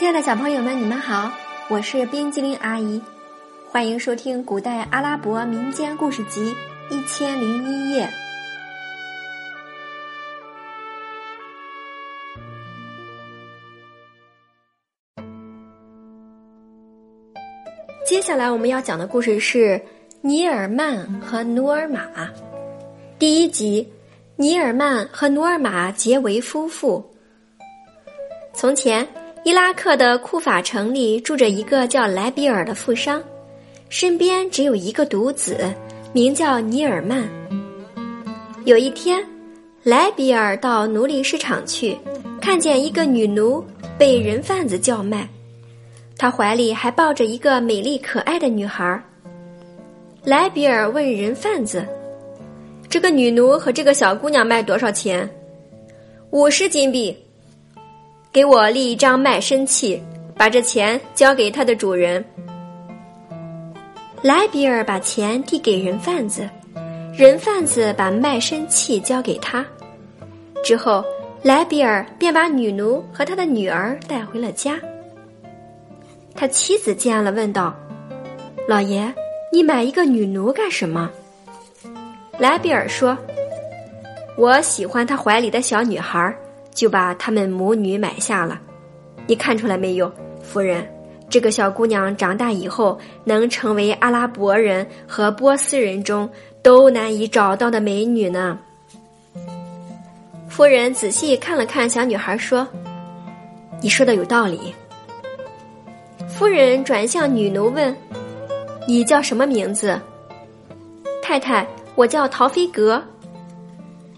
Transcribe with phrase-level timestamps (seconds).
[0.00, 1.30] 亲爱的小朋友们，你们好，
[1.68, 2.98] 我是冰激凌阿姨，
[3.68, 6.54] 欢迎收听《古代阿拉伯民间故事集
[6.88, 8.06] 一千零一夜》。
[18.06, 19.78] 接下来我们要讲的故事是
[20.22, 22.08] 尼尔曼和努尔玛。
[23.18, 23.86] 第一集，
[24.36, 27.04] 尼尔曼和努尔玛结为夫妇。
[28.54, 29.06] 从前，
[29.42, 33.22] 伊拉克的库法城里住着一个叫莱比尔的富商，
[33.88, 35.74] 身边只有一个独子，
[36.12, 37.26] 名叫尼尔曼。
[38.66, 39.24] 有一天，
[39.82, 41.96] 莱比尔到奴隶市场去，
[42.38, 43.64] 看见一个女奴
[43.96, 45.26] 被人贩子叫卖。
[46.18, 49.02] 他怀里还抱着一个美丽可爱的女孩。
[50.22, 51.82] 莱比尔问人贩子
[52.90, 55.28] ：“这个女奴和这个小姑娘卖多少钱
[56.30, 57.16] ？”“五十金币。
[58.32, 60.00] ”“给我立一张卖身契，
[60.36, 62.24] 把这钱交给他的主人。”
[64.22, 66.48] 莱比尔把钱递给人贩子，
[67.12, 69.64] 人贩子把卖身契交给他。
[70.62, 71.04] 之后，
[71.42, 74.78] 莱比尔便把女奴和他的女儿带回了家。
[76.34, 77.74] 他妻子见了，问道
[78.68, 79.12] ：“老爷，
[79.50, 81.10] 你买一个女奴干什么？”
[82.38, 83.16] 莱比尔说
[84.36, 86.34] ：“我喜欢他怀里的小女孩，
[86.80, 88.58] 就把他们母女买下了。
[89.26, 90.10] 你看出来没有，
[90.42, 90.82] 夫人？
[91.28, 96.26] 这个小姑娘长大以后，能成为阿拉伯人和波斯人中
[96.62, 98.58] 都难以找到的美女呢。”
[100.48, 102.66] 夫人仔细看了看小女孩，说
[103.82, 104.74] ：“你说的有道理。”
[106.26, 107.94] 夫人转向女奴问
[108.88, 110.00] ：“你叫什么名字？”
[111.20, 113.02] 太太，我叫陶菲格。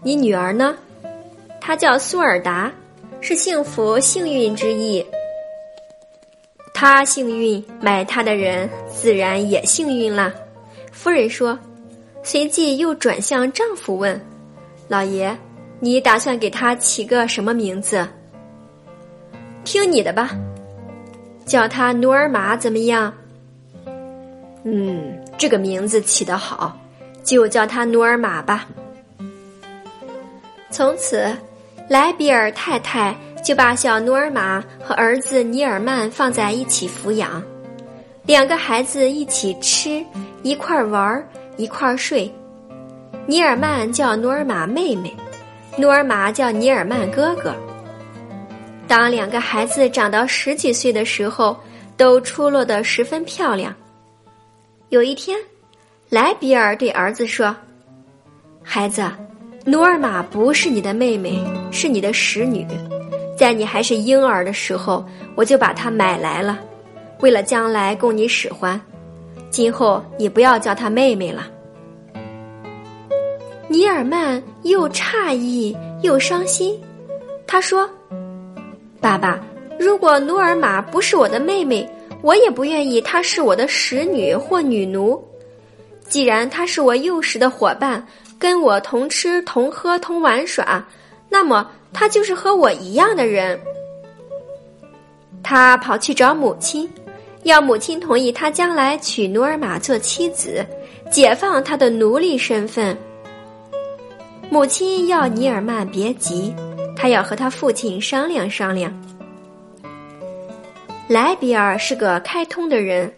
[0.00, 0.76] 你女儿呢？
[1.64, 2.72] 她叫苏尔达，
[3.20, 5.06] 是幸福、幸运之意。
[6.74, 10.34] 她幸运，买她的人自然也幸运了。
[10.90, 11.56] 夫人说，
[12.24, 14.20] 随即又转向丈夫问
[14.88, 15.38] ：“老爷，
[15.78, 18.04] 你打算给她起个什么名字？”
[19.62, 20.36] 听你的吧。
[21.44, 23.12] 叫他努尔玛怎么样？
[24.64, 26.76] 嗯，这个名字起得好，
[27.22, 28.66] 就叫他努尔玛吧。
[30.70, 31.36] 从此，
[31.92, 33.14] 莱比尔太太
[33.44, 37.44] 就把小努尔玛和儿子尼尔曼放在一起抚养，
[38.24, 40.02] 两个孩子一起吃，
[40.42, 41.22] 一块儿玩，
[41.58, 42.32] 一块儿睡。
[43.26, 45.14] 尼尔曼叫努尔玛妹妹，
[45.76, 47.54] 努尔玛叫尼尔曼哥哥。
[48.88, 51.54] 当两个孩子长到十几岁的时候，
[51.98, 53.70] 都出落得十分漂亮。
[54.88, 55.38] 有一天，
[56.08, 57.54] 莱比尔对儿子说
[58.64, 59.02] ：“孩子，
[59.64, 61.38] 努尔玛不是你的妹妹，
[61.70, 62.66] 是你的使女。
[63.36, 65.04] 在你还是婴儿的时候，
[65.36, 66.58] 我就把她买来了，
[67.20, 68.80] 为了将来供你使唤。
[69.50, 71.48] 今后你不要叫她妹妹了。”
[73.68, 76.78] 尼尔曼又诧异又伤心，
[77.46, 77.88] 他说。
[79.00, 79.40] 爸爸，
[79.78, 81.88] 如果努尔玛不是我的妹妹，
[82.20, 85.22] 我也不愿意她是我的使女或女奴。
[86.08, 88.06] 既然她是我幼时的伙伴，
[88.42, 90.84] 跟我同吃同喝同玩耍，
[91.28, 93.56] 那么她就是和我一样的人。
[95.44, 96.90] 他跑去找母亲，
[97.44, 100.66] 要母亲同意他将来娶努尔玛做妻子，
[101.08, 102.98] 解放他的奴隶身份。
[104.50, 106.52] 母亲要尼尔曼别急。
[106.96, 108.92] 他要和他父亲商量商量。
[111.08, 113.12] 莱比尔是个开通的人，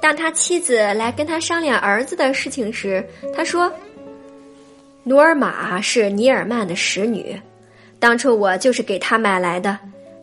[0.00, 3.70] 当他妻子来跟他商量儿子的事情时，他说
[5.04, 7.40] ：“努尔玛是尼尔曼的使女，
[7.98, 9.78] 当初我就是给他买来的。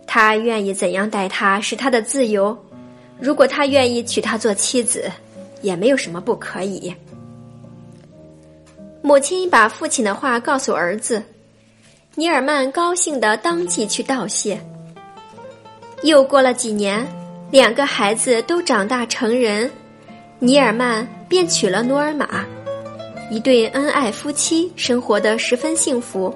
[0.07, 2.57] 他愿意怎样待她是他的自由，
[3.19, 5.11] 如果他愿意娶她做妻子，
[5.61, 6.93] 也没有什么不可以。”
[9.01, 11.21] 母亲把父亲的话告诉儿子。
[12.15, 14.59] 尼尔曼高兴的当即去道谢。
[16.03, 17.07] 又过了几年，
[17.49, 19.69] 两个孩子都长大成人，
[20.39, 22.43] 尼尔曼便娶了努尔玛，
[23.29, 26.33] 一对恩爱夫妻生活的十分幸福。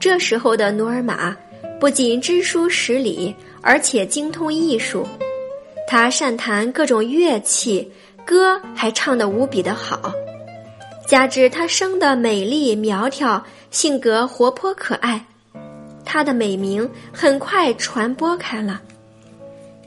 [0.00, 1.36] 这时候的努尔玛
[1.78, 5.06] 不仅知书识礼，而且精通艺术，
[5.86, 7.90] 他善弹各种乐器，
[8.24, 10.12] 歌还唱得无比的好。
[11.06, 15.24] 加之她生得美丽苗条，性格活泼可爱，
[16.04, 18.80] 她的美名很快传播开了，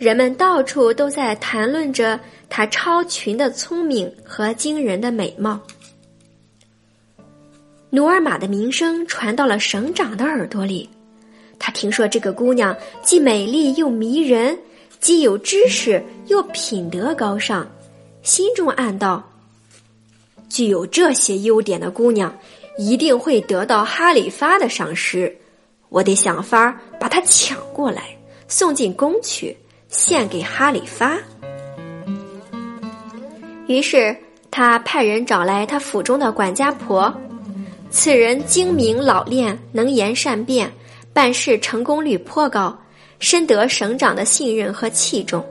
[0.01, 2.19] 人们到处都在谈论着
[2.49, 5.59] 她超群的聪明和惊人的美貌。
[7.91, 10.89] 努尔玛的名声传到了省长的耳朵里，
[11.59, 14.57] 他听说这个姑娘既美丽又迷人，
[14.99, 17.69] 既有知识又品德高尚，
[18.23, 19.23] 心中暗道：
[20.49, 22.35] 具有这些优点的姑娘，
[22.75, 25.31] 一定会得到哈里发的赏识。
[25.89, 29.55] 我得想法把她抢过来，送进宫去，
[29.91, 31.15] 献给哈里发。
[33.67, 34.15] 于是
[34.49, 37.13] 他派人找来他府中的管家婆，
[37.91, 40.71] 此人精明老练，能言善辩，
[41.13, 42.75] 办事成功率颇高，
[43.19, 45.45] 深得省长的信任和器重。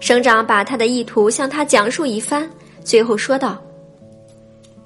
[0.00, 2.48] 省长把他的意图向他讲述一番，
[2.84, 3.60] 最后说道：“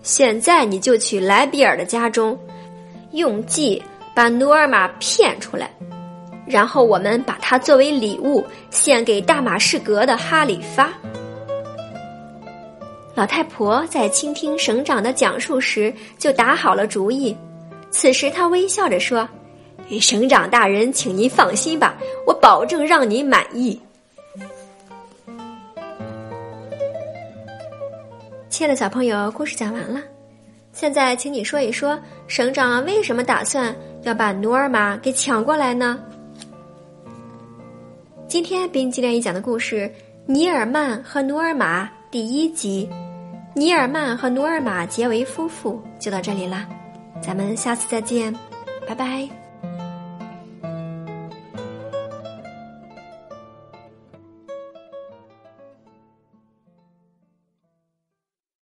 [0.03, 2.39] 现在你就去莱比尔的家中，
[3.13, 3.83] 用计
[4.15, 5.71] 把努尔玛骗出来，
[6.49, 10.93] 然后我们把它作为礼物献给大马士革的哈里发。”
[13.15, 17.37] 老太婆在倾听省长的讲述时，就打好了主意。
[17.91, 19.29] 此时，她微笑着说
[20.01, 21.97] ：“省长大人，请您放心吧，
[22.27, 23.81] 我保证让您满意。”
[28.49, 30.01] 亲爱的小朋友，故事讲完了。
[30.73, 31.99] 现在，请你说一说，
[32.29, 35.99] 省长为什么打算要把努尔玛给抢过来呢？
[38.29, 39.77] 今天冰激凌一讲的故事
[40.27, 42.87] 《尼尔曼和努尔玛》第一集。
[43.55, 46.69] 尼尔曼和努尔玛结为夫妇，就到这里啦，
[47.23, 48.31] 咱们下次再见，
[48.87, 49.27] 拜拜。